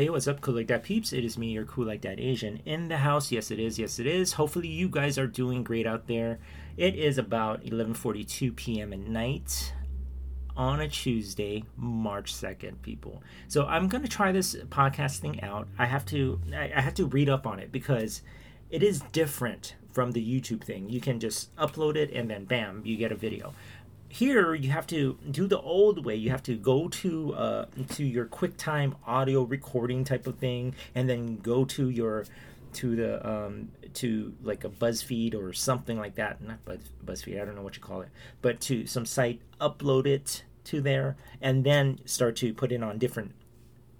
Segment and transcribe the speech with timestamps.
[0.00, 1.12] Hey, what's up, cool like that peeps?
[1.12, 3.30] It is me, your cool like that Asian, in the house.
[3.30, 3.78] Yes, it is.
[3.78, 4.32] Yes, it is.
[4.32, 6.38] Hopefully, you guys are doing great out there.
[6.78, 8.94] It is about 11:42 p.m.
[8.94, 9.74] at night
[10.56, 13.22] on a Tuesday, March 2nd, people.
[13.46, 15.68] So I'm gonna try this podcast thing out.
[15.78, 18.22] I have to I, I have to read up on it because
[18.70, 20.88] it is different from the YouTube thing.
[20.88, 23.52] You can just upload it and then bam, you get a video
[24.10, 26.16] here you have to do the old way.
[26.16, 31.08] You have to go to uh, to your quicktime audio recording type of thing and
[31.08, 32.26] then go to your
[32.74, 36.42] to the um, to like a buzzfeed or something like that.
[36.42, 38.08] Not Buzz, buzzfeed i don't know what you call it
[38.42, 42.98] but to some site upload it to there and then start to put it on
[42.98, 43.32] different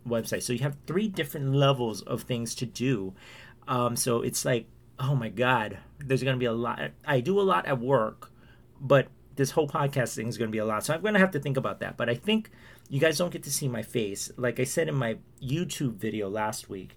[0.06, 0.42] websites.
[0.42, 3.14] So you have three different levels of things to do.
[3.68, 4.66] Um, so it's like
[4.98, 8.30] oh my god there's gonna be a lot i do a lot at work
[8.80, 10.84] but this whole podcast thing is going to be a lot.
[10.84, 11.96] So I'm going to have to think about that.
[11.96, 12.50] But I think
[12.88, 14.30] you guys don't get to see my face.
[14.36, 16.96] Like I said in my YouTube video last week,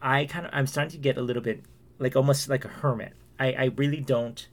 [0.00, 1.64] I kind of I'm starting to get a little bit
[1.98, 3.14] like almost like a hermit.
[3.38, 4.46] I I really don't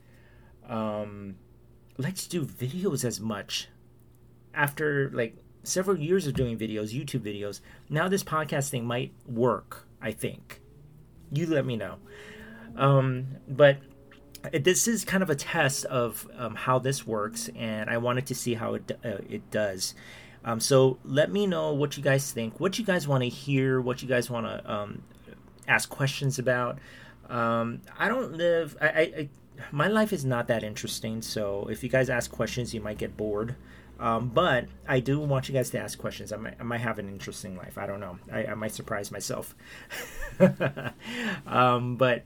[0.67, 1.35] um
[1.97, 3.69] like to do videos as much
[4.53, 7.61] after like several years of doing videos, YouTube videos.
[7.89, 10.61] Now this podcast thing might work, I think.
[11.31, 11.97] You let me know.
[12.75, 13.77] Um but
[14.53, 18.35] this is kind of a test of um, how this works, and I wanted to
[18.35, 19.93] see how it uh, it does.
[20.43, 23.81] Um, so let me know what you guys think, what you guys want to hear,
[23.81, 25.01] what you guys want to um,
[25.67, 26.77] ask questions about.
[27.29, 28.77] Um, I don't live.
[28.79, 29.29] I, I, I,
[29.71, 33.17] my life is not that interesting, so if you guys ask questions, you might get
[33.17, 33.55] bored.
[33.99, 36.33] Um, but I do want you guys to ask questions.
[36.33, 37.77] I might, I might have an interesting life.
[37.77, 38.19] I don't know.
[38.31, 39.55] I, I might surprise myself.
[41.47, 42.23] um, but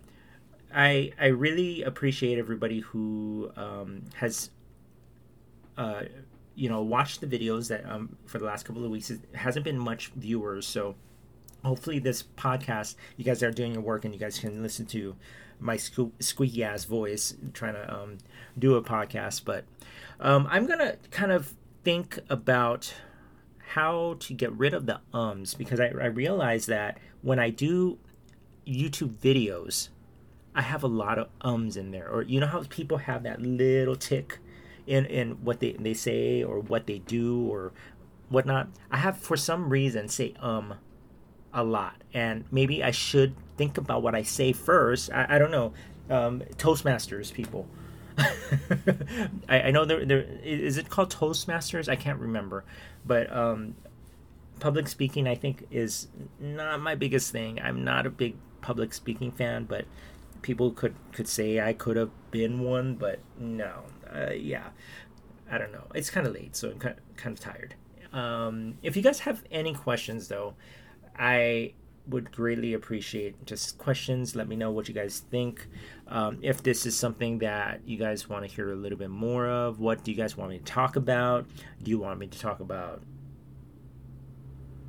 [0.73, 4.51] I I really appreciate everybody who um, has
[5.77, 6.03] uh,
[6.55, 9.09] you know watched the videos that um, for the last couple of weeks.
[9.09, 10.95] It hasn't been much viewers, so
[11.63, 15.15] hopefully this podcast you guys are doing your work and you guys can listen to
[15.59, 18.17] my squeaky ass voice trying to um,
[18.57, 19.43] do a podcast.
[19.43, 19.65] But
[20.19, 22.93] um, I'm gonna kind of think about
[23.73, 27.99] how to get rid of the ums because I, I realize that when I do
[28.65, 29.89] YouTube videos
[30.55, 32.09] I have a lot of ums in there.
[32.09, 34.39] Or you know how people have that little tick
[34.87, 37.71] in in what they they say or what they do or
[38.29, 38.69] whatnot.
[38.91, 40.75] I have for some reason say um
[41.53, 45.11] a lot, and maybe I should think about what I say first.
[45.11, 45.73] I, I don't know.
[46.09, 47.67] Um, Toastmasters people.
[49.47, 51.87] I, I know there there is it called Toastmasters.
[51.87, 52.65] I can't remember,
[53.05, 53.75] but um,
[54.59, 56.07] public speaking I think is
[56.39, 57.59] not my biggest thing.
[57.61, 59.85] I'm not a big public speaking fan, but
[60.41, 63.83] people could could say I could have been one, but no.
[64.13, 64.69] Uh, yeah,
[65.51, 65.85] I don't know.
[65.93, 67.75] It's kind of late, so I'm kind of, kind of tired.
[68.11, 70.55] Um, if you guys have any questions, though,
[71.17, 71.73] I
[72.07, 74.35] would greatly appreciate just questions.
[74.35, 75.67] Let me know what you guys think.
[76.07, 79.47] Um, if this is something that you guys want to hear a little bit more
[79.47, 81.45] of, what do you guys want me to talk about?
[81.83, 83.01] Do you want me to talk about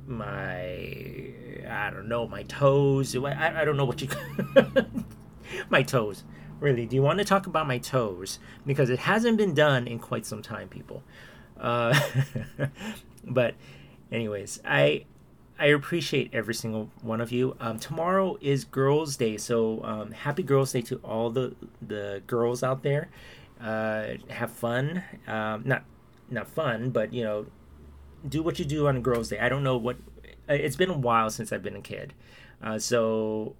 [0.07, 1.33] my
[1.69, 3.15] I don't know my toes?
[3.15, 4.07] I, I don't know what you
[5.69, 6.23] my toes.
[6.59, 8.37] Really, do you want to talk about my toes?
[8.65, 11.01] Because it hasn't been done in quite some time, people.
[11.59, 11.99] Uh,
[13.23, 13.55] but,
[14.11, 15.05] anyways, I
[15.61, 17.55] I appreciate every single one of you.
[17.59, 22.63] Um, tomorrow is Girls' Day, so um, happy Girls' Day to all the the girls
[22.63, 23.09] out there.
[23.61, 25.03] Uh, have fun.
[25.27, 25.83] Um, not
[26.31, 27.45] not fun, but you know,
[28.27, 29.37] do what you do on Girls' Day.
[29.37, 29.97] I don't know what.
[30.49, 32.15] It's been a while since I've been a kid,
[32.63, 33.55] uh, so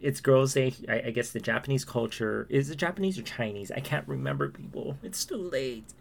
[0.00, 0.74] it's Girls' Day.
[0.88, 3.70] I, I, guess the Japanese culture is it Japanese or Chinese?
[3.70, 4.48] I can't remember.
[4.48, 5.92] People, it's too late.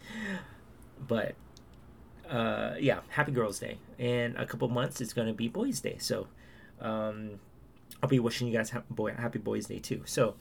[1.07, 1.35] But
[2.29, 3.77] uh, yeah, Happy Girls' Day.
[3.97, 5.97] In a couple months, it's gonna be Boys' Day.
[5.99, 6.27] So
[6.79, 7.39] um,
[8.01, 10.03] I'll be wishing you guys ha- boy, Happy Boys' Day too.
[10.05, 10.35] So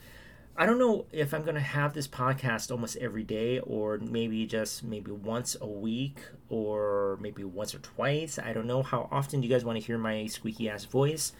[0.56, 4.84] I don't know if I'm gonna have this podcast almost every day, or maybe just
[4.84, 6.18] maybe once a week,
[6.50, 8.38] or maybe once or twice.
[8.38, 11.32] I don't know how often you guys want to hear my squeaky ass voice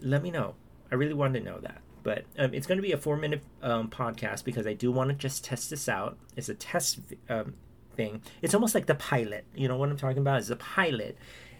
[0.00, 0.54] let me know.
[0.90, 1.80] I really want to know that.
[2.02, 5.10] But um, it's going to be a four minute um, podcast because I do want
[5.10, 6.18] to just test this out.
[6.36, 7.54] It's a test um,
[7.94, 8.22] thing.
[8.42, 9.44] It's almost like the pilot.
[9.54, 10.38] You know what I'm talking about?
[10.38, 11.18] It's a pilot.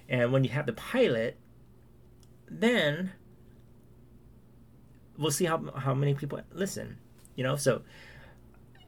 [0.09, 1.37] And when you have the pilot,
[2.49, 3.13] then
[5.19, 6.99] we'll see how, how many people listen.
[7.37, 7.83] You know, so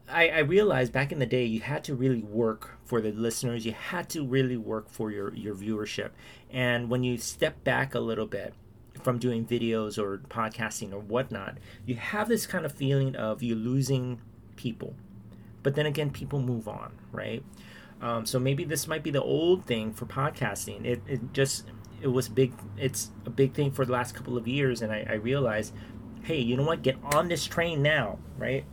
[0.09, 3.65] I, I realized back in the day you had to really work for the listeners.
[3.65, 6.09] You had to really work for your, your viewership.
[6.49, 8.53] And when you step back a little bit,
[9.03, 13.55] from doing videos or podcasting or whatnot, you have this kind of feeling of you
[13.55, 14.21] losing
[14.55, 14.95] people.
[15.61, 17.43] But then again, people move on, right?
[18.01, 20.85] Um, so maybe this might be the old thing for podcasting.
[20.85, 21.71] It, it just
[22.01, 22.53] it was big.
[22.77, 25.73] It's a big thing for the last couple of years, and I, I realized,
[26.23, 26.81] hey, you know what?
[26.81, 28.65] Get on this train now, right?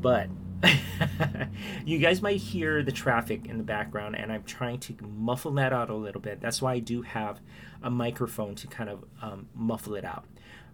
[0.00, 0.28] But
[1.84, 5.72] you guys might hear the traffic in the background, and I'm trying to muffle that
[5.72, 6.40] out a little bit.
[6.40, 7.40] That's why I do have
[7.82, 10.24] a microphone to kind of um, muffle it out.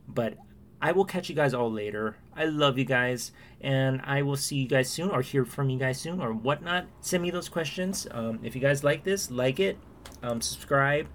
[0.09, 0.35] But
[0.81, 2.17] I will catch you guys all later.
[2.35, 5.79] I love you guys, and I will see you guys soon, or hear from you
[5.79, 6.87] guys soon, or whatnot.
[7.01, 8.07] Send me those questions.
[8.11, 9.79] Um, if you guys like this, like it,
[10.23, 11.09] um, subscribe,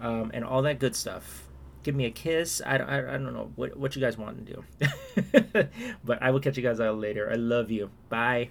[0.00, 1.47] um, and all that good stuff.
[1.88, 2.60] Give me a kiss.
[2.66, 5.68] I, I, I don't know what, what you guys want to do.
[6.04, 7.30] but I will catch you guys all later.
[7.32, 7.88] I love you.
[8.10, 8.50] Bye.